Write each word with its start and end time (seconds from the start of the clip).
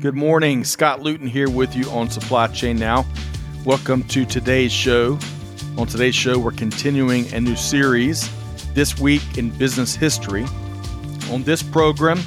Good 0.00 0.14
morning. 0.14 0.64
Scott 0.64 1.02
Luton 1.02 1.26
here 1.26 1.50
with 1.50 1.76
you 1.76 1.86
on 1.90 2.08
Supply 2.08 2.46
Chain 2.46 2.78
Now. 2.78 3.04
Welcome 3.66 4.02
to 4.04 4.24
today's 4.24 4.72
show. 4.72 5.18
On 5.76 5.86
today's 5.86 6.14
show, 6.14 6.38
we're 6.38 6.52
continuing 6.52 7.30
a 7.34 7.40
new 7.40 7.54
series, 7.54 8.30
This 8.72 8.98
Week 8.98 9.36
in 9.36 9.50
Business 9.50 9.94
History. 9.94 10.46
On 11.30 11.42
this 11.42 11.62
program, 11.62 12.18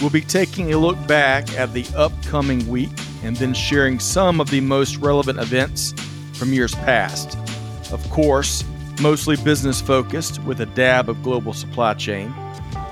we'll 0.00 0.10
be 0.10 0.20
taking 0.20 0.72
a 0.72 0.78
look 0.78 1.04
back 1.08 1.52
at 1.54 1.72
the 1.74 1.84
upcoming 1.96 2.64
week 2.68 2.92
and 3.24 3.34
then 3.34 3.54
sharing 3.54 3.98
some 3.98 4.40
of 4.40 4.48
the 4.50 4.60
most 4.60 4.98
relevant 4.98 5.40
events 5.40 5.94
from 6.34 6.52
years 6.52 6.76
past. 6.76 7.36
Of 7.90 8.08
course, 8.08 8.62
mostly 9.00 9.34
business 9.34 9.80
focused 9.80 10.40
with 10.44 10.60
a 10.60 10.66
dab 10.66 11.08
of 11.08 11.24
global 11.24 11.54
supply 11.54 11.94
chain. 11.94 12.32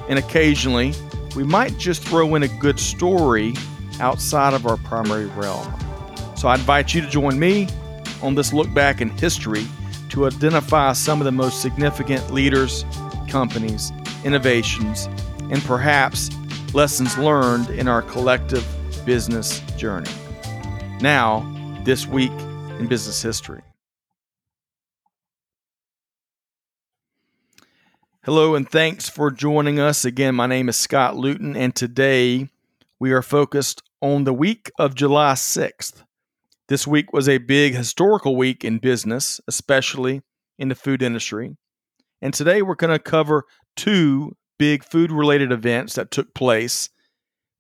And 0.09 0.19
occasionally, 0.19 0.93
we 1.37 1.45
might 1.45 1.79
just 1.79 2.03
throw 2.03 2.35
in 2.35 2.43
a 2.43 2.49
good 2.49 2.81
story 2.81 3.55
outside 4.01 4.55
of 4.55 4.67
our 4.67 4.77
primary 4.77 5.27
realm. 5.27 5.73
So 6.37 6.49
I 6.49 6.55
invite 6.55 6.95
you 6.95 7.01
to 7.01 7.09
join 7.09 7.39
me 7.39 7.69
on 8.23 8.35
this 8.35 8.53
look 8.53 8.73
back 8.75 9.01
in 9.01 9.11
history 9.11 9.67
to 10.11 10.27
identify 10.27 10.93
some 10.93 11.21
of 11.21 11.25
the 11.25 11.33
most 11.33 11.61
significant 11.61 12.33
leaders, 12.33 12.85
companies, 13.29 13.93
innovations, 14.25 15.07
and 15.51 15.63
perhaps 15.65 16.31
lessons 16.73 17.17
learned 17.19 17.71
in 17.71 17.89
our 17.89 18.03
collective 18.03 18.67
business 19.05 19.61
journey. 19.77 20.11
Now, 21.01 21.51
this 21.85 22.07
week 22.07 22.33
in 22.79 22.87
business 22.87 23.23
history. 23.23 23.63
Hello, 28.25 28.55
and 28.55 28.67
thanks 28.67 29.09
for 29.09 29.31
joining 29.31 29.79
us. 29.79 30.07
Again, 30.07 30.35
my 30.35 30.47
name 30.47 30.71
is 30.71 30.77
Scott 30.77 31.15
Luton, 31.15 31.57
and 31.57 31.75
today 31.75 32.49
we 32.99 33.13
are 33.13 33.21
focused 33.21 33.83
on 34.05 34.25
the 34.25 34.35
week 34.35 34.71
of 34.79 34.95
July 34.95 35.33
6th. 35.33 36.03
This 36.69 36.87
week 36.87 37.15
was 37.15 37.27
a 37.27 37.39
big 37.39 37.75
historical 37.75 38.37
week 38.37 38.63
in 38.63 38.77
business, 38.77 39.41
especially 39.49 40.21
in 40.59 40.69
the 40.69 40.75
food 40.75 41.01
industry. 41.01 41.57
And 42.21 42.35
today 42.35 42.61
we're 42.61 42.75
going 42.75 42.93
to 42.93 42.99
cover 42.99 43.45
two 43.77 44.37
big 44.59 44.85
food 44.85 45.11
related 45.11 45.53
events 45.53 45.95
that 45.95 46.11
took 46.11 46.35
place 46.35 46.91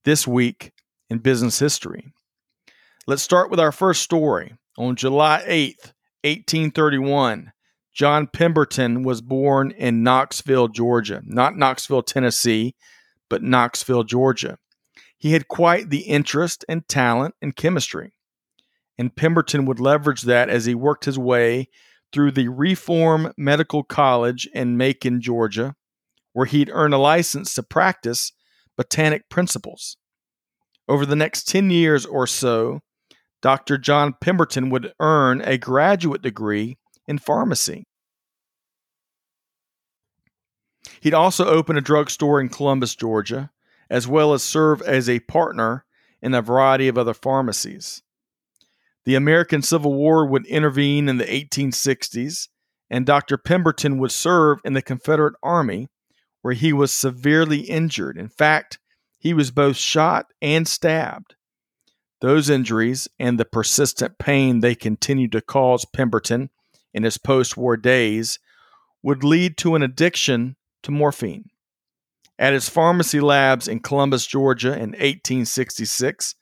this 0.04 0.26
week 0.26 0.72
in 1.08 1.16
business 1.16 1.58
history. 1.58 2.12
Let's 3.06 3.22
start 3.22 3.50
with 3.50 3.58
our 3.58 3.72
first 3.72 4.02
story. 4.02 4.54
On 4.76 4.96
July 4.96 5.42
8th, 5.46 5.94
1831, 6.24 7.52
John 7.94 8.26
Pemberton 8.26 9.02
was 9.02 9.22
born 9.22 9.70
in 9.70 10.02
Knoxville, 10.02 10.68
Georgia. 10.68 11.22
Not 11.24 11.56
Knoxville, 11.56 12.02
Tennessee, 12.02 12.74
but 13.30 13.42
Knoxville, 13.42 14.04
Georgia. 14.04 14.58
He 15.24 15.32
had 15.32 15.48
quite 15.48 15.88
the 15.88 16.02
interest 16.02 16.66
and 16.68 16.86
talent 16.86 17.34
in 17.40 17.52
chemistry, 17.52 18.12
and 18.98 19.16
Pemberton 19.16 19.64
would 19.64 19.80
leverage 19.80 20.20
that 20.20 20.50
as 20.50 20.66
he 20.66 20.74
worked 20.74 21.06
his 21.06 21.18
way 21.18 21.70
through 22.12 22.32
the 22.32 22.48
Reform 22.48 23.32
Medical 23.38 23.84
College 23.84 24.46
in 24.52 24.76
Macon, 24.76 25.22
Georgia, 25.22 25.76
where 26.34 26.44
he'd 26.44 26.68
earn 26.70 26.92
a 26.92 26.98
license 26.98 27.54
to 27.54 27.62
practice 27.62 28.32
botanic 28.76 29.30
principles. 29.30 29.96
Over 30.90 31.06
the 31.06 31.16
next 31.16 31.48
10 31.48 31.70
years 31.70 32.04
or 32.04 32.26
so, 32.26 32.80
Dr. 33.40 33.78
John 33.78 34.16
Pemberton 34.20 34.68
would 34.68 34.92
earn 35.00 35.40
a 35.40 35.56
graduate 35.56 36.20
degree 36.20 36.76
in 37.08 37.16
pharmacy. 37.16 37.86
He'd 41.00 41.14
also 41.14 41.46
open 41.46 41.78
a 41.78 41.80
drugstore 41.80 42.42
in 42.42 42.50
Columbus, 42.50 42.94
Georgia, 42.94 43.50
as 43.90 44.08
well 44.08 44.32
as 44.32 44.42
serve 44.42 44.82
as 44.82 45.08
a 45.08 45.20
partner 45.20 45.84
in 46.22 46.34
a 46.34 46.42
variety 46.42 46.88
of 46.88 46.98
other 46.98 47.14
pharmacies. 47.14 48.02
The 49.04 49.14
American 49.14 49.62
Civil 49.62 49.92
War 49.92 50.26
would 50.26 50.46
intervene 50.46 51.08
in 51.08 51.18
the 51.18 51.24
1860s, 51.24 52.48
and 52.88 53.04
Dr. 53.04 53.36
Pemberton 53.36 53.98
would 53.98 54.12
serve 54.12 54.60
in 54.64 54.72
the 54.72 54.82
Confederate 54.82 55.34
Army, 55.42 55.88
where 56.42 56.54
he 56.54 56.72
was 56.72 56.92
severely 56.92 57.60
injured. 57.60 58.16
In 58.16 58.28
fact, 58.28 58.78
he 59.18 59.34
was 59.34 59.50
both 59.50 59.76
shot 59.76 60.26
and 60.40 60.66
stabbed. 60.66 61.34
Those 62.20 62.48
injuries 62.48 63.08
and 63.18 63.38
the 63.38 63.44
persistent 63.44 64.18
pain 64.18 64.60
they 64.60 64.74
continued 64.74 65.32
to 65.32 65.42
cause 65.42 65.84
Pemberton 65.84 66.50
in 66.94 67.02
his 67.02 67.18
post 67.18 67.56
war 67.56 67.76
days 67.76 68.38
would 69.02 69.22
lead 69.22 69.58
to 69.58 69.74
an 69.74 69.82
addiction 69.82 70.56
to 70.82 70.90
morphine. 70.90 71.50
At 72.38 72.52
his 72.52 72.68
pharmacy 72.68 73.20
labs 73.20 73.68
in 73.68 73.80
Columbus, 73.80 74.26
Georgia 74.26 74.72
in 74.72 74.90
1866, 74.90 76.34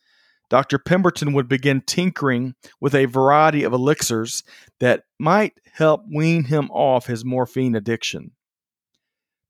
Dr. 0.49 0.79
Pemberton 0.79 1.33
would 1.33 1.49
begin 1.49 1.81
tinkering 1.81 2.55
with 2.81 2.95
a 2.95 3.07
variety 3.07 3.63
of 3.63 3.73
elixirs 3.73 4.43
that 4.81 5.05
might 5.19 5.55
help 5.73 6.03
wean 6.13 6.45
him 6.45 6.71
off 6.71 7.07
his 7.07 7.25
morphine 7.25 7.75
addiction. 7.75 8.33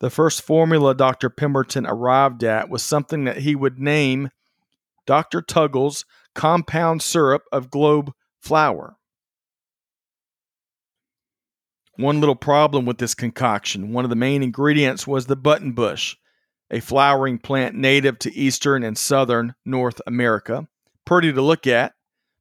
The 0.01 0.11
first 0.11 0.43
formula 0.43 0.95
Dr. 0.95 1.31
Pemberton 1.31 1.87
arrived 1.87 2.43
at 2.43 2.69
was 2.69 2.83
something 2.83 3.25
that 3.25 3.39
he 3.39 3.55
would 3.55 3.79
name 3.79 4.31
Dr. 5.07 5.43
Tuggle's 5.43 6.05
compound 6.35 7.03
syrup 7.03 7.45
of 7.53 7.71
globe 7.71 8.13
flower. 8.41 8.97
One 11.97 12.21
little 12.21 12.37
problem 12.37 12.85
with 12.85 12.99
this 12.99 13.15
concoction 13.15 13.93
one 13.93 14.05
of 14.05 14.11
the 14.11 14.17
main 14.17 14.43
ingredients 14.43 15.07
was 15.07 15.27
the 15.27 15.37
buttonbush, 15.37 16.17
a 16.73 16.81
flowering 16.81 17.39
plant 17.39 17.77
native 17.77 18.19
to 18.19 18.35
eastern 18.35 18.83
and 18.83 18.99
southern 18.99 19.55
North 19.65 20.01
America. 20.07 20.67
Pretty 21.05 21.33
to 21.33 21.43
look 21.43 21.67
at, 21.67 21.93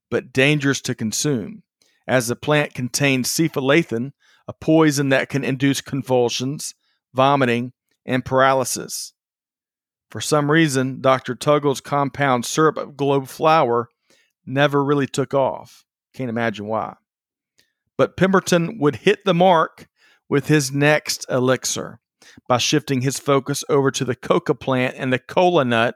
but 0.09 0.34
dangerous 0.34 0.81
to 0.81 0.96
consume, 0.96 1.64
as 2.08 2.28
the 2.28 2.36
plant 2.36 2.74
contains 2.74 3.30
cephalanthin, 3.30 4.14
a 4.47 4.53
poison 4.53 5.09
that 5.09 5.30
can 5.30 5.44
induce 5.44 5.81
convulsions, 5.81 6.74
vomiting, 7.14 7.74
and 8.06 8.25
paralysis. 8.25 9.14
For 10.09 10.19
some 10.19 10.52
reason, 10.52 11.00
Dr. 11.02 11.36
Tuggle's 11.36 11.80
compound 11.80 12.46
syrup 12.46 12.78
of 12.78 12.98
globe 12.98 13.28
flower 13.28 13.88
never 14.46 14.84
really 14.84 15.08
took 15.08 15.34
off. 15.34 15.86
Can't 16.13 16.30
imagine 16.30 16.68
why. 16.68 16.96
But 17.98 18.18
Pemberton 18.18 18.78
would 18.80 18.98
hit 18.98 19.24
the 19.24 19.34
mark 19.34 19.88
with 20.28 20.48
his 20.48 20.72
next 20.72 21.25
elixir, 21.30 22.00
by 22.47 22.58
shifting 22.58 23.02
his 23.02 23.19
focus 23.19 23.64
over 23.69 23.92
to 23.92 24.06
the 24.06 24.16
coca 24.16 24.56
plant 24.56 24.96
and 24.97 25.12
the 25.12 25.19
cola 25.19 25.66
nut, 25.66 25.96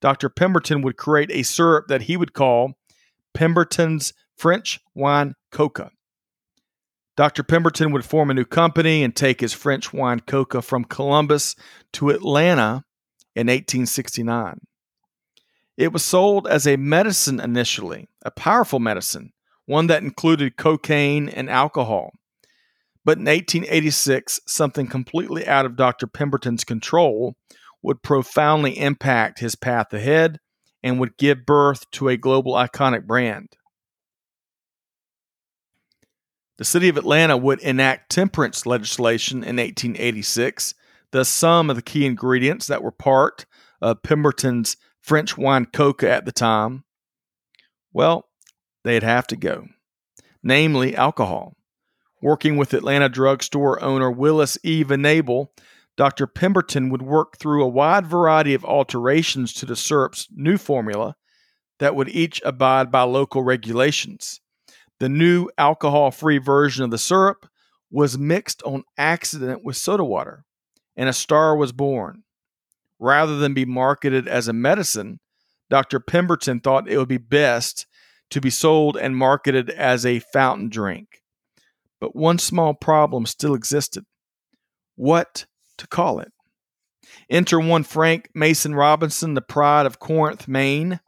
Dr. 0.00 0.28
Pemberton 0.28 0.82
would 0.82 0.96
create 0.96 1.30
a 1.30 1.42
syrup 1.42 1.86
that 1.88 2.02
he 2.02 2.16
would 2.16 2.32
call 2.32 2.74
Pemberton's 3.32 4.12
French 4.36 4.80
Wine 4.94 5.34
Coca. 5.50 5.90
Dr. 7.16 7.44
Pemberton 7.44 7.92
would 7.92 8.04
form 8.04 8.30
a 8.30 8.34
new 8.34 8.44
company 8.44 9.04
and 9.04 9.14
take 9.14 9.40
his 9.40 9.52
French 9.52 9.92
wine 9.92 10.20
coca 10.20 10.60
from 10.60 10.84
Columbus 10.84 11.54
to 11.92 12.10
Atlanta 12.10 12.84
in 13.36 13.46
1869. 13.46 14.60
It 15.76 15.92
was 15.92 16.02
sold 16.02 16.46
as 16.46 16.66
a 16.66 16.76
medicine 16.76 17.40
initially, 17.40 18.08
a 18.24 18.30
powerful 18.30 18.80
medicine, 18.80 19.32
one 19.66 19.86
that 19.88 20.02
included 20.02 20.56
cocaine 20.56 21.28
and 21.28 21.48
alcohol. 21.48 22.12
But 23.04 23.18
in 23.18 23.24
1886, 23.24 24.40
something 24.46 24.86
completely 24.86 25.46
out 25.46 25.66
of 25.66 25.76
Dr. 25.76 26.06
Pemberton's 26.06 26.64
control 26.64 27.36
would 27.82 28.02
profoundly 28.02 28.78
impact 28.78 29.40
his 29.40 29.54
path 29.54 29.92
ahead 29.92 30.38
and 30.82 30.98
would 30.98 31.16
give 31.18 31.46
birth 31.46 31.90
to 31.92 32.08
a 32.08 32.16
global 32.16 32.54
iconic 32.54 33.06
brand. 33.06 33.48
The 36.56 36.64
city 36.64 36.88
of 36.88 36.96
Atlanta 36.96 37.36
would 37.36 37.60
enact 37.60 38.10
temperance 38.10 38.64
legislation 38.64 39.38
in 39.38 39.56
1886. 39.56 40.74
Thus, 41.10 41.28
some 41.28 41.68
of 41.68 41.76
the 41.76 41.82
key 41.82 42.06
ingredients 42.06 42.68
that 42.68 42.82
were 42.82 42.92
part 42.92 43.44
of 43.80 44.02
Pemberton's 44.02 44.76
French 45.00 45.36
wine 45.36 45.66
coca 45.66 46.10
at 46.10 46.24
the 46.24 46.32
time, 46.32 46.84
well, 47.92 48.28
they'd 48.84 49.02
have 49.02 49.26
to 49.26 49.36
go, 49.36 49.66
namely 50.42 50.96
alcohol. 50.96 51.56
Working 52.24 52.56
with 52.56 52.72
Atlanta 52.72 53.10
drugstore 53.10 53.84
owner 53.84 54.10
Willis 54.10 54.56
E. 54.62 54.82
Venable, 54.82 55.52
Dr. 55.94 56.26
Pemberton 56.26 56.88
would 56.88 57.02
work 57.02 57.36
through 57.36 57.62
a 57.62 57.68
wide 57.68 58.06
variety 58.06 58.54
of 58.54 58.64
alterations 58.64 59.52
to 59.52 59.66
the 59.66 59.76
syrup's 59.76 60.28
new 60.34 60.56
formula 60.56 61.16
that 61.80 61.94
would 61.94 62.08
each 62.08 62.40
abide 62.42 62.90
by 62.90 63.02
local 63.02 63.42
regulations. 63.42 64.40
The 65.00 65.10
new 65.10 65.50
alcohol 65.58 66.10
free 66.10 66.38
version 66.38 66.82
of 66.82 66.90
the 66.90 66.96
syrup 66.96 67.46
was 67.90 68.16
mixed 68.16 68.62
on 68.62 68.84
accident 68.96 69.62
with 69.62 69.76
soda 69.76 70.02
water, 70.02 70.46
and 70.96 71.10
a 71.10 71.12
star 71.12 71.54
was 71.54 71.72
born. 71.72 72.22
Rather 72.98 73.36
than 73.36 73.52
be 73.52 73.66
marketed 73.66 74.26
as 74.26 74.48
a 74.48 74.54
medicine, 74.54 75.20
Dr. 75.68 76.00
Pemberton 76.00 76.60
thought 76.60 76.88
it 76.88 76.96
would 76.96 77.06
be 77.06 77.18
best 77.18 77.86
to 78.30 78.40
be 78.40 78.48
sold 78.48 78.96
and 78.96 79.14
marketed 79.14 79.68
as 79.68 80.06
a 80.06 80.20
fountain 80.20 80.70
drink. 80.70 81.20
But 82.04 82.14
one 82.14 82.38
small 82.38 82.74
problem 82.74 83.24
still 83.24 83.54
existed 83.54 84.04
what 84.94 85.46
to 85.78 85.86
call 85.86 86.18
it. 86.18 86.32
Enter 87.30 87.58
one 87.58 87.82
Frank 87.82 88.28
Mason 88.34 88.74
Robinson, 88.74 89.32
the 89.32 89.40
pride 89.40 89.86
of 89.86 90.00
Corinth, 90.00 90.46
Maine. 90.46 91.00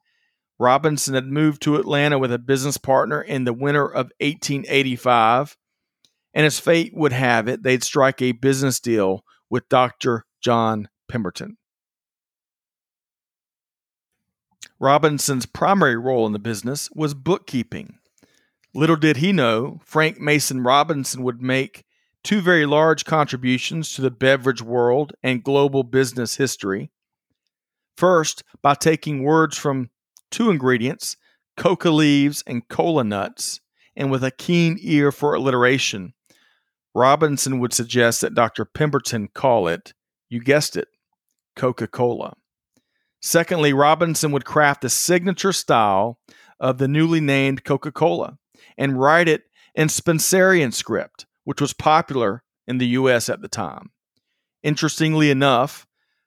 Robinson 0.59 1.13
had 1.13 1.27
moved 1.27 1.61
to 1.61 1.77
Atlanta 1.77 2.19
with 2.19 2.33
a 2.33 2.39
business 2.39 2.79
partner 2.79 3.21
in 3.21 3.45
the 3.45 3.53
winter 3.53 3.85
of 3.85 4.11
1885, 4.21 5.59
and 6.33 6.47
as 6.47 6.59
fate 6.59 6.93
would 6.95 7.13
have 7.13 7.47
it, 7.47 7.63
they'd 7.63 7.85
strike 7.85 8.23
a 8.23 8.33
business 8.33 8.81
deal 8.81 9.23
with 9.51 9.69
Dr. 9.69 10.25
John 10.41 10.89
Pemberton. 11.11 11.59
Robinson's 14.81 15.45
primary 15.45 15.99
role 15.99 16.27
in 16.27 16.33
the 16.33 16.39
business 16.39 16.89
was 16.95 17.13
bookkeeping. 17.13 17.99
Little 18.77 18.97
did 18.97 19.17
he 19.17 19.33
know, 19.33 19.81
Frank 19.87 20.21
Mason 20.21 20.63
Robinson 20.63 21.23
would 21.23 21.41
make 21.41 21.87
two 22.23 22.43
very 22.43 22.67
large 22.67 23.07
contributions 23.07 23.95
to 23.95 24.03
the 24.03 24.11
beverage 24.11 24.61
world 24.61 25.15
and 25.23 25.43
global 25.43 25.83
business 25.83 26.37
history. 26.37 26.91
First, 27.97 28.45
by 28.61 28.75
taking 28.75 29.23
words 29.23 29.57
from 29.57 29.89
two 30.31 30.51
ingredients, 30.51 31.17
coca 31.57 31.89
leaves 31.89 32.45
and 32.47 32.69
cola 32.69 33.03
nuts, 33.03 33.63
and 33.97 34.11
with 34.11 34.23
a 34.23 34.31
keen 34.31 34.77
ear 34.83 35.11
for 35.11 35.33
alliteration, 35.33 36.13
Robinson 36.95 37.59
would 37.59 37.73
suggest 37.73 38.21
that 38.21 38.35
Dr. 38.35 38.67
Pemberton 38.67 39.29
call 39.29 39.69
it, 39.69 39.95
you 40.29 40.39
guessed 40.39 40.77
it, 40.77 40.89
Coca 41.57 41.87
Cola. 41.87 42.35
Secondly, 43.23 43.73
Robinson 43.73 44.33
would 44.33 44.45
craft 44.45 44.83
the 44.83 44.91
signature 44.91 45.53
style 45.53 46.19
of 46.61 46.77
the 46.77 46.89
newly 46.89 47.23
named 47.23 47.65
Coca 47.65 47.91
Cola 47.91 48.37
and 48.77 49.01
write 49.01 49.29
it 49.29 49.45
in 49.75 49.89
Spencerian 49.89 50.73
script, 50.73 51.27
which 51.45 51.61
was 51.61 51.73
popular 51.73 52.43
in 52.67 52.79
the 52.79 52.89
US 52.89 53.29
at 53.29 53.43
the 53.43 53.49
time. 53.49 53.91
Interestingly 54.63 55.31
enough, 55.31 55.87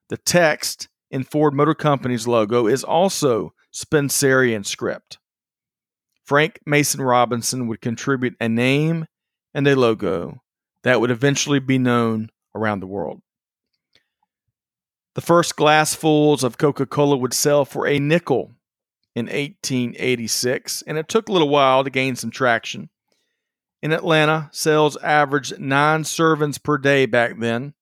the 0.09 0.17
text 0.17 0.87
in 1.11 1.23
Ford 1.23 1.53
Motor 1.53 1.75
Company's 1.75 2.27
logo 2.27 2.67
is 2.67 2.83
also 2.83 3.53
Spencerian 3.71 4.63
script. 4.63 5.17
Frank 6.25 6.59
Mason 6.65 7.01
Robinson 7.01 7.67
would 7.67 7.81
contribute 7.81 8.35
a 8.39 8.47
name 8.47 9.05
and 9.53 9.67
a 9.67 9.75
logo 9.75 10.41
that 10.83 11.01
would 11.01 11.11
eventually 11.11 11.59
be 11.59 11.77
known 11.77 12.29
around 12.55 12.79
the 12.79 12.87
world. 12.87 13.21
The 15.15 15.21
first 15.21 15.55
glassfuls 15.55 16.43
of 16.43 16.57
Coca 16.57 16.85
Cola 16.85 17.17
would 17.17 17.33
sell 17.33 17.65
for 17.65 17.87
a 17.87 17.99
nickel 17.99 18.51
in 19.15 19.25
1886, 19.25 20.83
and 20.83 20.97
it 20.97 21.07
took 21.07 21.27
a 21.27 21.31
little 21.31 21.49
while 21.49 21.83
to 21.83 21.89
gain 21.89 22.15
some 22.15 22.31
traction. 22.31 22.89
In 23.81 23.91
Atlanta, 23.91 24.49
sales 24.51 24.97
averaged 24.97 25.59
nine 25.59 26.03
servings 26.03 26.61
per 26.61 26.77
day 26.77 27.05
back 27.05 27.39
then. 27.39 27.73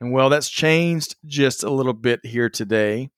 And 0.00 0.12
well, 0.12 0.28
that's 0.28 0.50
changed 0.50 1.16
just 1.24 1.62
a 1.62 1.70
little 1.70 1.92
bit 1.92 2.24
here 2.24 2.48
today. 2.48 3.10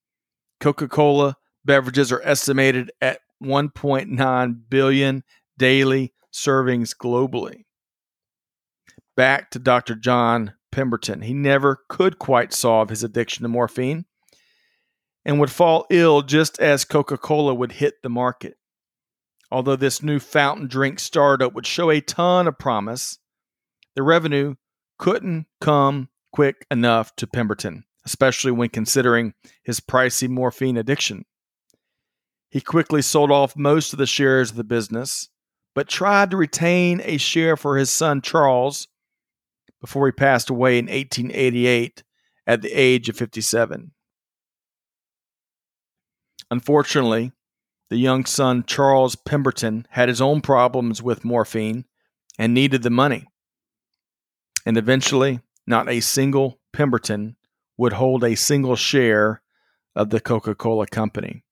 Coca 0.61 0.89
Cola 0.89 1.37
beverages 1.65 2.13
are 2.13 2.23
estimated 2.23 2.91
at 3.01 3.21
1.9 3.43 4.61
billion 4.69 5.25
daily 5.59 6.13
servings 6.33 6.95
globally. 6.97 7.65
Back 9.17 9.51
to 9.51 9.59
Dr. 9.59 9.95
John 9.95 10.55
Pemberton. 10.71 11.23
He 11.23 11.35
never 11.35 11.81
could 11.89 12.19
quite 12.19 12.53
solve 12.53 12.91
his 12.91 13.03
addiction 13.03 13.43
to 13.43 13.49
morphine 13.49 14.05
and 15.25 15.39
would 15.39 15.51
fall 15.51 15.87
ill 15.91 16.23
just 16.23 16.59
as 16.61 16.85
Coca 16.85 17.19
Cola 17.19 17.55
would 17.55 17.73
hit 17.73 18.03
the 18.03 18.09
market. 18.09 18.57
Although 19.51 19.77
this 19.77 20.03
new 20.03 20.19
fountain 20.19 20.69
drink 20.69 21.01
startup 21.01 21.55
would 21.55 21.67
show 21.67 21.91
a 21.91 22.01
ton 22.01 22.47
of 22.47 22.59
promise, 22.59 23.19
the 23.97 24.03
revenue 24.03 24.55
couldn't 24.99 25.47
come 25.61 26.09
quick 26.33 26.67
enough 26.71 27.15
to 27.17 27.27
Pemberton, 27.27 27.85
especially 28.05 28.53
when 28.53 28.69
considering 28.69 29.35
his 29.65 29.81
pricey 29.81 30.29
morphine 30.29 30.77
addiction. 30.77 31.25
He 32.51 32.61
quickly 32.61 33.03
sold 33.03 33.31
off 33.31 33.57
most 33.57 33.93
of 33.93 33.99
the 33.99 34.07
shares 34.07 34.51
of 34.51 34.57
the 34.57 34.65
business, 34.65 35.29
but 35.75 35.89
tried 35.89 36.31
to 36.31 36.37
retain 36.37 37.01
a 37.05 37.17
share 37.17 37.57
for 37.57 37.77
his 37.77 37.91
son 37.91 38.21
Charles 38.21 38.89
before 39.81 40.07
he 40.07 40.13
passed 40.13 40.51
away 40.51 40.79
in 40.79 40.87
1888 40.87 42.03
at 42.47 42.63
the 42.63 42.71
age 42.73 43.09
of 43.09 43.17
57. 43.17 43.93
Unfortunately, 46.51 47.33
the 47.91 47.97
young 47.97 48.25
son 48.25 48.65
Charles 48.67 49.17
Pemberton 49.17 49.87
had 49.91 50.09
his 50.09 50.21
own 50.21 50.41
problems 50.41 51.03
with 51.03 51.25
morphine 51.25 51.85
and 52.39 52.55
needed 52.55 52.83
the 52.83 52.91
money. 52.91 53.27
And 54.65 54.77
eventually, 54.77 55.41
not 55.67 55.89
a 55.89 56.01
single 56.01 56.61
Pemberton 56.73 57.37
would 57.77 57.95
hold 57.95 58.25
a 58.25 58.35
single 58.35 58.77
share 58.77 59.43
of 59.95 60.11
the 60.11 60.21
Coca 60.21 60.55
Cola 60.55 60.87
Company. 60.87 61.45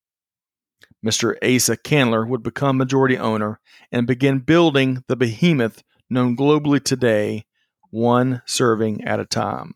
Mr. 1.04 1.36
Asa 1.42 1.76
Candler 1.76 2.26
would 2.26 2.42
become 2.42 2.76
majority 2.76 3.16
owner 3.16 3.60
and 3.92 4.06
begin 4.06 4.40
building 4.40 5.04
the 5.06 5.16
behemoth 5.16 5.82
known 6.10 6.36
globally 6.36 6.82
today 6.82 7.44
one 7.90 8.42
serving 8.46 9.04
at 9.04 9.20
a 9.20 9.24
time. 9.24 9.74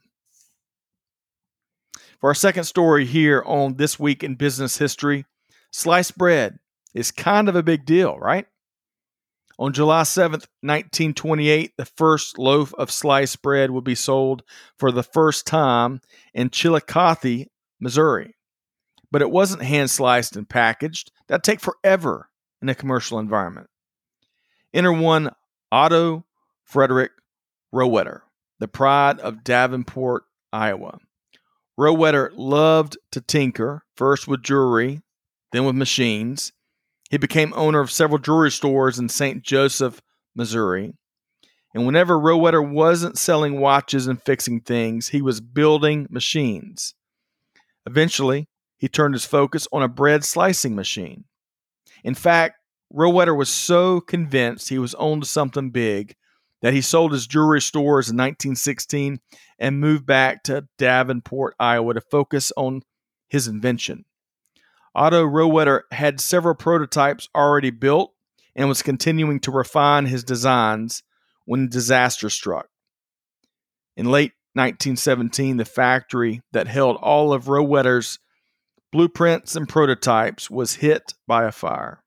For 2.23 2.29
our 2.29 2.35
second 2.37 2.65
story 2.65 3.05
here 3.05 3.43
on 3.45 3.79
This 3.79 3.99
Week 3.99 4.23
in 4.23 4.37
Business 4.37 4.79
History, 4.79 5.27
sliced 5.73 6.17
bread 6.17 6.61
is 6.95 7.11
kind 7.11 7.49
of 7.49 7.57
a 7.57 7.65
big 7.65 7.85
deal, 7.85 8.17
right? 8.17 8.47
On 9.59 9.73
July 9.73 10.03
7th, 10.03 10.47
1928, 10.61 11.73
the 11.77 11.85
first 11.85 12.39
loaf 12.39 12.73
of 12.75 12.93
sliced 12.93 13.43
bread 13.43 13.73
would 13.73 13.83
be 13.83 13.97
sold 13.97 14.45
for 14.79 14.93
the 14.93 15.03
first 15.03 15.49
time 15.49 16.01
in 16.33 16.51
Chillicothe, 16.51 17.49
Missouri. 17.81 18.37
But 19.11 19.23
it 19.23 19.31
wasn't 19.33 19.65
hand 19.65 19.91
sliced 19.91 20.37
and 20.37 20.49
packaged. 20.49 21.11
That'd 21.27 21.43
take 21.43 21.59
forever 21.59 22.29
in 22.63 22.69
a 22.69 22.77
commercial 22.77 23.19
environment. 23.19 23.69
Enter 24.73 24.93
one 24.93 25.33
Otto 25.73 26.25
Frederick 26.63 27.11
Rohwedder, 27.75 28.21
the 28.61 28.69
pride 28.69 29.19
of 29.19 29.43
Davenport, 29.43 30.23
Iowa. 30.53 31.01
Rohwedder 31.82 32.31
loved 32.37 32.96
to 33.11 33.20
tinker, 33.20 33.82
first 33.96 34.29
with 34.29 34.44
jewelry, 34.44 35.00
then 35.50 35.64
with 35.64 35.75
machines. 35.75 36.52
He 37.11 37.19
became 37.19 37.52
owner 37.56 37.81
of 37.81 37.90
several 37.90 38.20
jewelry 38.20 38.52
stores 38.52 39.00
in 39.00 39.08
St. 39.08 39.43
Joseph, 39.43 40.00
Missouri. 40.32 40.94
And 41.75 41.84
whenever 41.84 42.17
Rohwedder 42.17 42.62
wasn't 42.62 43.18
selling 43.18 43.59
watches 43.59 44.07
and 44.07 44.23
fixing 44.23 44.61
things, 44.61 45.09
he 45.09 45.21
was 45.21 45.40
building 45.40 46.07
machines. 46.09 46.95
Eventually, 47.85 48.47
he 48.76 48.87
turned 48.87 49.14
his 49.14 49.25
focus 49.25 49.66
on 49.73 49.83
a 49.83 49.88
bread 49.88 50.23
slicing 50.23 50.76
machine. 50.76 51.25
In 52.04 52.14
fact, 52.14 52.59
Rohwedder 52.95 53.37
was 53.37 53.49
so 53.49 54.00
convinced 54.00 54.68
he 54.68 54.78
was 54.78 54.95
on 54.95 55.21
to 55.21 55.26
something 55.26 55.71
big 55.71 56.14
that 56.62 56.73
he 56.73 56.81
sold 56.81 57.12
his 57.12 57.26
jewelry 57.26 57.61
stores 57.61 58.09
in 58.09 58.16
1916 58.16 59.21
and 59.59 59.81
moved 59.81 60.07
back 60.07 60.42
to 60.45 60.66
Davenport, 60.78 61.54
Iowa 61.61 61.95
to 61.95 62.00
focus 62.00 62.52
on 62.57 62.83
his 63.28 63.47
invention. 63.47 64.04
Otto 64.95 65.25
Rohwedder 65.25 65.83
had 65.90 66.21
several 66.21 66.54
prototypes 66.54 67.28
already 67.35 67.71
built 67.71 68.14
and 68.54 68.69
was 68.69 68.83
continuing 68.83 69.40
to 69.40 69.50
refine 69.50 70.07
his 70.07 70.23
designs 70.23 71.02
when 71.45 71.69
disaster 71.69 72.31
struck. 72.31 72.69
In 73.97 74.07
late 74.07 74.33
1917, 74.54 75.57
the 75.57 75.64
factory 75.64 76.42
that 76.52 76.69
held 76.69 76.97
all 76.97 77.33
of 77.33 77.47
Rohwedder's 77.47 78.19
blueprints 78.92 79.57
and 79.57 79.69
prototypes 79.69 80.50
was 80.50 80.75
hit 80.76 81.14
by 81.26 81.45
a 81.45 81.52
fire. 81.52 82.02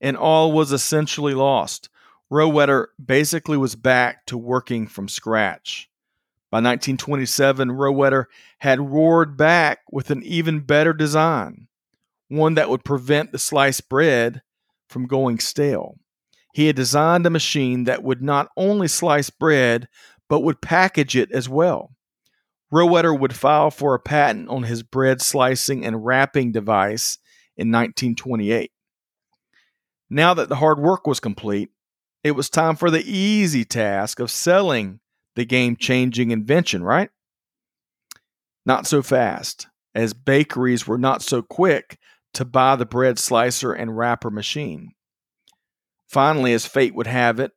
And 0.00 0.16
all 0.16 0.52
was 0.52 0.72
essentially 0.72 1.34
lost. 1.34 1.88
Rohwedder 2.32 2.86
basically 3.04 3.58
was 3.58 3.76
back 3.76 4.24
to 4.24 4.38
working 4.38 4.86
from 4.86 5.06
scratch. 5.06 5.90
By 6.50 6.56
1927, 6.58 7.68
Rohwedder 7.68 8.24
had 8.60 8.90
roared 8.90 9.36
back 9.36 9.80
with 9.92 10.10
an 10.10 10.22
even 10.22 10.60
better 10.60 10.94
design, 10.94 11.68
one 12.28 12.54
that 12.54 12.70
would 12.70 12.84
prevent 12.84 13.32
the 13.32 13.38
sliced 13.38 13.90
bread 13.90 14.40
from 14.88 15.06
going 15.06 15.40
stale. 15.40 15.98
He 16.54 16.68
had 16.68 16.76
designed 16.76 17.26
a 17.26 17.30
machine 17.30 17.84
that 17.84 18.02
would 18.02 18.22
not 18.22 18.48
only 18.56 18.88
slice 18.88 19.28
bread, 19.28 19.86
but 20.30 20.40
would 20.40 20.62
package 20.62 21.14
it 21.14 21.30
as 21.32 21.50
well. 21.50 21.90
Rohwedder 22.72 23.18
would 23.18 23.36
file 23.36 23.70
for 23.70 23.94
a 23.94 24.00
patent 24.00 24.48
on 24.48 24.62
his 24.62 24.82
bread 24.82 25.20
slicing 25.20 25.84
and 25.84 26.02
wrapping 26.02 26.50
device 26.50 27.18
in 27.58 27.70
1928. 27.70 28.72
Now 30.08 30.32
that 30.32 30.48
the 30.48 30.56
hard 30.56 30.78
work 30.78 31.06
was 31.06 31.20
complete, 31.20 31.70
it 32.24 32.32
was 32.32 32.48
time 32.48 32.76
for 32.76 32.90
the 32.90 33.04
easy 33.04 33.64
task 33.64 34.20
of 34.20 34.30
selling 34.30 35.00
the 35.34 35.44
game 35.44 35.76
changing 35.76 36.30
invention, 36.30 36.82
right? 36.82 37.10
Not 38.64 38.86
so 38.86 39.02
fast, 39.02 39.66
as 39.94 40.14
bakeries 40.14 40.86
were 40.86 40.98
not 40.98 41.22
so 41.22 41.42
quick 41.42 41.98
to 42.34 42.44
buy 42.44 42.76
the 42.76 42.86
bread 42.86 43.18
slicer 43.18 43.72
and 43.72 43.96
wrapper 43.96 44.30
machine. 44.30 44.92
Finally, 46.08 46.52
as 46.52 46.66
fate 46.66 46.94
would 46.94 47.06
have 47.06 47.40
it, 47.40 47.52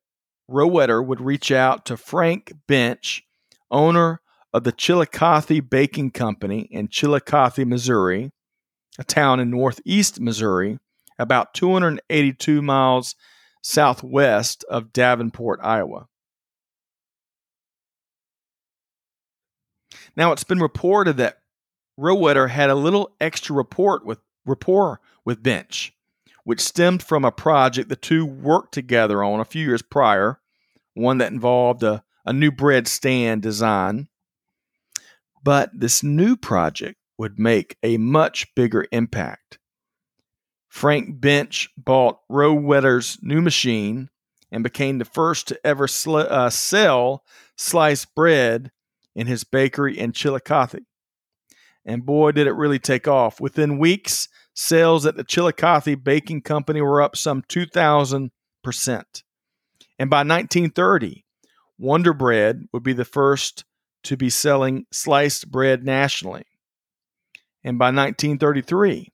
Rohwedder 0.50 1.06
would 1.06 1.22
reach 1.22 1.52
out 1.52 1.86
to 1.86 1.98
Frank 1.98 2.54
Bench, 2.68 3.24
owner 3.70 4.22
of 4.54 4.64
the 4.64 4.72
Chillicothe 4.72 5.70
Baking 5.70 6.12
Company 6.12 6.68
in 6.72 6.88
Chillicothe, 6.88 7.66
Missouri, 7.66 8.32
a 8.98 9.04
town 9.04 9.40
in 9.40 9.50
northeast 9.50 10.20
Missouri, 10.20 10.80
about 11.20 11.54
282 11.54 12.62
miles 12.62 13.16
southwest 13.66 14.64
of 14.70 14.94
Davenport, 14.94 15.60
Iowa. 15.64 16.08
Now, 20.16 20.32
it's 20.32 20.44
been 20.44 20.60
reported 20.60 21.18
that 21.18 21.40
Rohwedder 22.00 22.50
had 22.50 22.70
a 22.70 22.76
little 22.76 23.16
extra 23.20 23.56
report 23.56 24.06
with 24.06 24.20
rapport 24.46 25.02
with 25.26 25.42
Bench, 25.42 25.94
which 26.44 26.62
stemmed 26.62 27.02
from 27.02 27.26
a 27.26 27.32
project 27.32 27.90
the 27.90 27.96
two 27.96 28.24
worked 28.24 28.74
together 28.74 29.24
on 29.24 29.40
a 29.40 29.46
few 29.46 29.66
years 29.66 29.82
prior, 29.82 30.40
one 30.94 31.18
that 31.18 31.32
involved 31.32 31.82
a, 31.82 32.04
a 32.24 32.32
new 32.32 32.52
bread 32.52 32.88
stand 32.88 33.42
design. 33.42 34.10
But 35.44 35.72
this 35.74 36.04
new 36.04 36.38
project 36.38 37.00
would 37.18 37.40
make 37.40 37.78
a 37.82 37.98
much 37.98 38.54
bigger 38.54 38.86
impact. 38.92 39.58
Frank 40.76 41.22
Bench 41.22 41.70
bought 41.78 42.20
Rohwedder's 42.30 43.18
new 43.22 43.42
machine 43.42 44.10
and 44.52 44.62
became 44.62 44.98
the 44.98 45.06
first 45.06 45.48
to 45.48 45.60
ever 45.66 45.88
sl- 45.88 46.18
uh, 46.18 46.50
sell 46.50 47.24
sliced 47.56 48.14
bread 48.14 48.74
in 49.16 49.26
his 49.26 49.46
bakery 49.46 49.98
in 49.98 50.12
Chillicothe. 50.12 50.84
And 51.86 52.06
boy, 52.06 52.34
did 52.34 52.46
it 52.46 52.56
really 52.56 52.78
take 52.78 53.08
off. 53.08 53.40
Within 53.40 53.80
weeks, 53.80 54.28
sales 54.54 55.06
at 55.06 55.16
the 55.16 55.24
Chillicothe 55.24 56.04
Baking 56.04 56.42
Company 56.42 56.82
were 56.82 57.02
up 57.02 57.16
some 57.16 57.42
2,000%. 57.44 58.32
And 59.98 60.10
by 60.10 60.18
1930, 60.18 61.24
Wonder 61.80 62.14
Bread 62.14 62.68
would 62.74 62.84
be 62.84 62.92
the 62.92 63.06
first 63.06 63.64
to 64.04 64.18
be 64.18 64.30
selling 64.30 64.88
sliced 64.92 65.50
bread 65.50 65.86
nationally. 65.86 66.44
And 67.64 67.80
by 67.80 67.92
1933, 67.92 69.14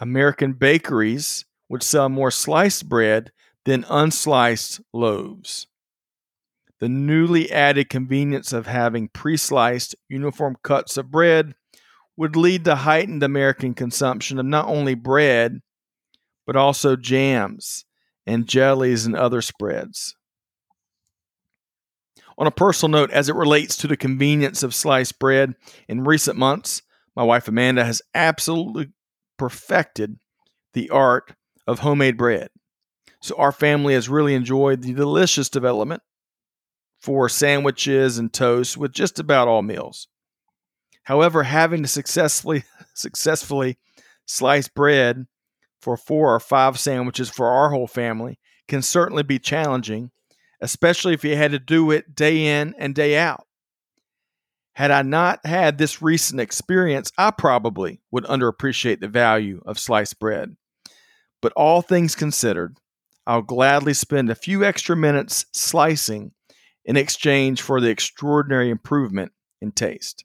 American 0.00 0.52
bakeries 0.52 1.44
would 1.68 1.82
sell 1.82 2.08
more 2.08 2.30
sliced 2.30 2.88
bread 2.88 3.32
than 3.64 3.84
unsliced 3.84 4.80
loaves. 4.92 5.66
The 6.80 6.88
newly 6.88 7.50
added 7.50 7.90
convenience 7.90 8.52
of 8.52 8.66
having 8.66 9.08
pre 9.08 9.36
sliced, 9.36 9.96
uniform 10.08 10.56
cuts 10.62 10.96
of 10.96 11.10
bread 11.10 11.54
would 12.16 12.36
lead 12.36 12.64
to 12.64 12.76
heightened 12.76 13.22
American 13.22 13.74
consumption 13.74 14.38
of 14.38 14.46
not 14.46 14.66
only 14.66 14.94
bread, 14.94 15.60
but 16.46 16.56
also 16.56 16.96
jams 16.96 17.84
and 18.26 18.46
jellies 18.46 19.06
and 19.06 19.16
other 19.16 19.42
spreads. 19.42 20.14
On 22.36 22.46
a 22.46 22.52
personal 22.52 23.00
note, 23.00 23.10
as 23.10 23.28
it 23.28 23.34
relates 23.34 23.76
to 23.78 23.88
the 23.88 23.96
convenience 23.96 24.62
of 24.62 24.74
sliced 24.74 25.18
bread, 25.18 25.54
in 25.88 26.04
recent 26.04 26.38
months, 26.38 26.82
my 27.16 27.24
wife 27.24 27.48
Amanda 27.48 27.84
has 27.84 28.00
absolutely 28.14 28.92
perfected 29.38 30.18
the 30.74 30.90
art 30.90 31.34
of 31.66 31.80
homemade 31.80 32.16
bread. 32.16 32.48
So 33.20 33.34
our 33.36 33.52
family 33.52 33.94
has 33.94 34.08
really 34.08 34.34
enjoyed 34.34 34.82
the 34.82 34.92
delicious 34.92 35.48
development 35.48 36.02
for 37.00 37.28
sandwiches 37.28 38.18
and 38.18 38.32
toast 38.32 38.76
with 38.76 38.92
just 38.92 39.18
about 39.18 39.48
all 39.48 39.62
meals. 39.62 40.08
However, 41.04 41.44
having 41.44 41.82
to 41.82 41.88
successfully 41.88 42.64
successfully 42.94 43.78
slice 44.26 44.68
bread 44.68 45.26
for 45.80 45.96
four 45.96 46.34
or 46.34 46.40
five 46.40 46.78
sandwiches 46.78 47.30
for 47.30 47.48
our 47.48 47.70
whole 47.70 47.86
family 47.86 48.38
can 48.66 48.82
certainly 48.82 49.22
be 49.22 49.38
challenging, 49.38 50.10
especially 50.60 51.14
if 51.14 51.24
you 51.24 51.34
had 51.36 51.52
to 51.52 51.58
do 51.58 51.90
it 51.90 52.14
day 52.14 52.60
in 52.60 52.74
and 52.78 52.94
day 52.94 53.16
out. 53.16 53.47
Had 54.78 54.92
I 54.92 55.02
not 55.02 55.44
had 55.44 55.76
this 55.76 56.00
recent 56.00 56.40
experience, 56.40 57.10
I 57.18 57.32
probably 57.32 58.00
would 58.12 58.22
underappreciate 58.26 59.00
the 59.00 59.08
value 59.08 59.60
of 59.66 59.76
sliced 59.76 60.20
bread. 60.20 60.56
But 61.42 61.52
all 61.56 61.82
things 61.82 62.14
considered, 62.14 62.76
I'll 63.26 63.42
gladly 63.42 63.92
spend 63.92 64.30
a 64.30 64.36
few 64.36 64.64
extra 64.64 64.94
minutes 64.94 65.46
slicing 65.52 66.30
in 66.84 66.96
exchange 66.96 67.60
for 67.60 67.80
the 67.80 67.90
extraordinary 67.90 68.70
improvement 68.70 69.32
in 69.60 69.72
taste. 69.72 70.24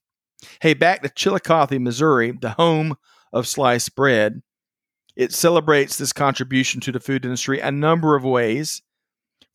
Hey, 0.62 0.76
back 0.76 1.02
to 1.02 1.10
Chillicothe, 1.10 1.80
Missouri, 1.80 2.38
the 2.40 2.52
home 2.52 2.96
of 3.34 3.48
sliced 3.48 3.96
bread. 3.96 4.44
It 5.16 5.34
celebrates 5.34 5.98
this 5.98 6.14
contribution 6.14 6.80
to 6.82 6.92
the 6.92 7.00
food 7.00 7.26
industry 7.26 7.60
a 7.60 7.72
number 7.72 8.16
of 8.16 8.24
ways, 8.24 8.84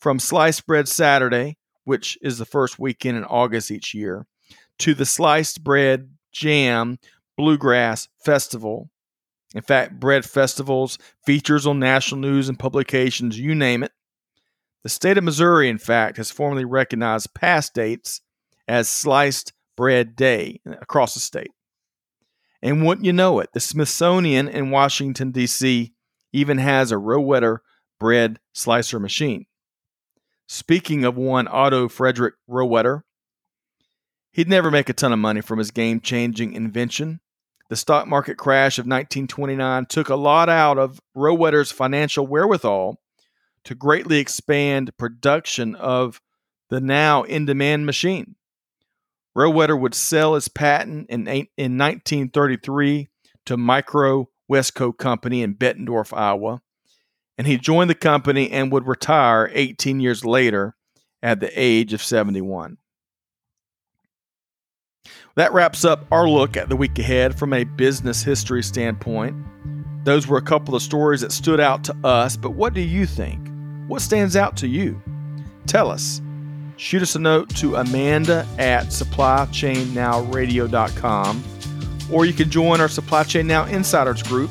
from 0.01 0.19
Sliced 0.19 0.67
Bread 0.67 0.89
Saturday, 0.89 1.57
which 1.85 2.19
is 2.21 2.39
the 2.39 2.45
first 2.45 2.81
weekend 2.81 3.17
in 3.17 3.23
August 3.23 3.71
each 3.71 3.95
year, 3.95 4.27
to 4.79 4.95
the 4.95 5.07
Sliced 5.07 5.63
Bread 5.65 6.11
Jam 6.33 6.99
Bluegrass 7.37 8.09
Festival. 8.25 8.91
In 9.55 9.63
fact, 9.63 9.99
bread 9.99 10.25
festivals, 10.25 10.99
features 11.25 11.67
on 11.67 11.79
national 11.79 12.21
news 12.21 12.49
and 12.49 12.59
publications, 12.59 13.39
you 13.39 13.55
name 13.55 13.83
it. 13.83 13.93
The 14.83 14.89
state 14.89 15.19
of 15.19 15.25
Missouri, 15.25 15.69
in 15.69 15.79
fact, 15.79 16.17
has 16.19 16.31
formally 16.31 16.65
recognized 16.65 17.35
past 17.35 17.75
dates 17.75 18.21
as 18.67 18.89
Sliced 18.89 19.53
Bread 19.77 20.15
Day 20.17 20.61
across 20.67 21.15
the 21.15 21.21
state. 21.21 21.51
And 22.63 22.85
wouldn't 22.85 23.07
you 23.07 23.13
know 23.13 23.39
it, 23.41 23.51
the 23.53 23.61
Smithsonian 23.61 24.49
in 24.49 24.71
Washington, 24.71 25.31
D.C. 25.31 25.93
even 26.33 26.59
has 26.59 26.91
a 26.91 26.97
Rohwedder 26.97 27.59
bread 27.99 28.41
slicer 28.53 28.99
machine. 28.99 29.47
Speaking 30.47 31.05
of 31.05 31.17
one 31.17 31.47
Otto 31.49 31.89
Frederick 31.89 32.35
Rohwedder, 32.49 33.03
He'd 34.33 34.49
never 34.49 34.71
make 34.71 34.89
a 34.89 34.93
ton 34.93 35.13
of 35.13 35.19
money 35.19 35.41
from 35.41 35.59
his 35.59 35.71
game 35.71 36.01
changing 36.01 36.53
invention. 36.53 37.21
The 37.69 37.77
stock 37.77 38.07
market 38.07 38.37
crash 38.37 38.79
of 38.79 38.85
1929 38.85 39.87
took 39.87 40.09
a 40.09 40.17
lot 40.17 40.49
out 40.49 40.79
of 40.79 41.01
Rohwedder's 41.17 41.71
financial 41.71 42.27
wherewithal 42.27 43.01
to 43.65 43.75
greatly 43.75 44.19
expand 44.19 44.97
production 44.97 45.75
of 45.75 46.21
the 46.71 46.81
now 46.81 47.23
in 47.23 47.47
demand 47.47 47.85
machine. 47.85 48.37
Rohwedder 49.37 49.79
would 49.79 49.95
sell 49.95 50.35
his 50.35 50.49
patent 50.49 51.09
in, 51.11 51.29
in 51.29 51.79
1933 51.79 53.09
to 53.47 53.57
Micro 53.57 54.29
Westco 54.51 54.97
Company 54.97 55.43
in 55.43 55.55
Bettendorf, 55.55 56.17
Iowa, 56.17 56.61
and 57.37 57.47
he 57.47 57.57
joined 57.57 57.91
the 57.91 57.95
company 57.95 58.51
and 58.51 58.73
would 58.73 58.87
retire 58.87 59.51
18 59.53 60.01
years 60.01 60.25
later 60.25 60.75
at 61.23 61.41
the 61.41 61.51
age 61.55 61.93
of 61.93 62.03
71. 62.03 62.79
That 65.39 65.53
wraps 65.53 65.85
up 65.85 66.05
our 66.11 66.29
look 66.29 66.57
at 66.57 66.69
the 66.69 66.75
week 66.75 66.99
ahead 66.99 67.39
from 67.39 67.53
a 67.53 67.63
business 67.63 68.25
history 68.25 68.61
standpoint. 68.61 69.37
Those 70.05 70.27
were 70.27 70.37
a 70.37 70.43
couple 70.43 70.75
of 70.75 70.83
stories 70.83 71.21
that 71.21 71.31
stood 71.31 71.61
out 71.61 71.85
to 71.85 71.97
us, 72.03 72.37
but 72.37 72.55
what 72.55 72.75
do 72.75 72.81
you 72.81 73.07
think? 73.07 73.49
What 73.87 74.03
stands 74.03 74.35
out 74.35 74.57
to 74.57 74.67
you? 74.67 75.01
Tell 75.69 75.93
us. 75.93 76.21
Shoot 76.77 77.03
us 77.03 77.15
a 77.15 77.21
note 77.21 77.51
to 77.51 77.77
Amanda 77.77 78.49
at 78.59 78.87
supplychainnowradio.com, 78.87 81.45
or 82.11 82.25
you 82.25 82.33
can 82.33 82.51
join 82.51 82.81
our 82.81 82.89
Supply 82.89 83.23
Chain 83.23 83.47
Now 83.47 83.65
Insiders 83.67 84.25
group 84.25 84.51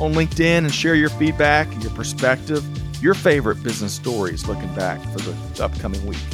on 0.00 0.14
LinkedIn 0.14 0.64
and 0.64 0.72
share 0.72 0.94
your 0.94 1.10
feedback, 1.10 1.70
your 1.82 1.90
perspective, 1.90 2.64
your 3.02 3.12
favorite 3.12 3.62
business 3.62 3.92
stories 3.92 4.48
looking 4.48 4.74
back 4.74 4.98
for 5.12 5.18
the 5.18 5.36
upcoming 5.62 6.06
week. 6.06 6.24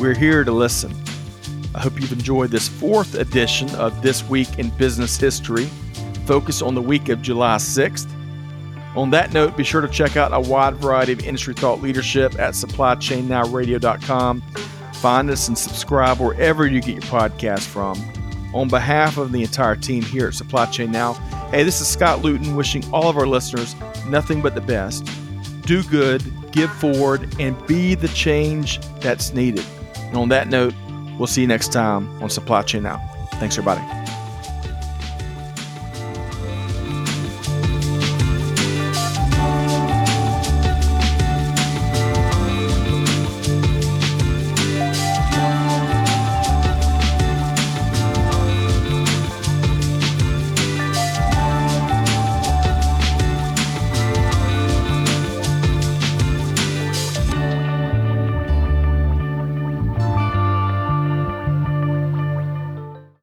We're 0.00 0.14
here 0.14 0.42
to 0.42 0.52
listen. 0.52 0.94
I 1.74 1.80
hope 1.80 2.00
you've 2.00 2.12
enjoyed 2.12 2.50
this 2.50 2.68
fourth 2.68 3.14
edition 3.14 3.72
of 3.76 4.02
This 4.02 4.24
Week 4.28 4.58
in 4.58 4.70
Business 4.70 5.16
History, 5.16 5.66
focused 6.26 6.62
on 6.62 6.74
the 6.74 6.82
week 6.82 7.08
of 7.08 7.22
July 7.22 7.56
6th. 7.56 8.08
On 8.96 9.10
that 9.10 9.32
note, 9.32 9.56
be 9.56 9.62
sure 9.62 9.80
to 9.80 9.88
check 9.88 10.16
out 10.16 10.32
a 10.32 10.40
wide 10.40 10.74
variety 10.76 11.12
of 11.12 11.20
industry 11.20 11.54
thought 11.54 11.80
leadership 11.80 12.38
at 12.40 12.54
supplychainnowradio.com. 12.54 14.42
Find 14.94 15.30
us 15.30 15.46
and 15.46 15.56
subscribe 15.56 16.18
wherever 16.18 16.66
you 16.66 16.80
get 16.80 16.94
your 16.94 17.02
podcast 17.02 17.66
from. 17.66 17.96
On 18.52 18.66
behalf 18.66 19.16
of 19.16 19.30
the 19.30 19.42
entire 19.42 19.76
team 19.76 20.02
here 20.02 20.26
at 20.26 20.34
Supply 20.34 20.66
Chain 20.66 20.90
Now, 20.90 21.12
hey, 21.52 21.62
this 21.62 21.80
is 21.80 21.86
Scott 21.86 22.22
Luton 22.22 22.56
wishing 22.56 22.84
all 22.92 23.08
of 23.08 23.16
our 23.16 23.28
listeners 23.28 23.76
nothing 24.08 24.42
but 24.42 24.56
the 24.56 24.60
best. 24.60 25.08
Do 25.62 25.84
good, 25.84 26.20
give 26.50 26.72
forward, 26.72 27.32
and 27.38 27.64
be 27.68 27.94
the 27.94 28.08
change 28.08 28.80
that's 29.00 29.32
needed. 29.32 29.64
And 29.96 30.16
on 30.16 30.28
that 30.30 30.48
note, 30.48 30.74
We'll 31.20 31.26
see 31.26 31.42
you 31.42 31.46
next 31.46 31.70
time 31.70 32.22
on 32.22 32.30
Supply 32.30 32.62
Chain 32.62 32.84
Now. 32.84 32.96
Thanks, 33.32 33.58
everybody. 33.58 33.99